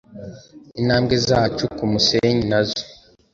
[0.79, 2.81] Intambwe zacu kumusenyi nazo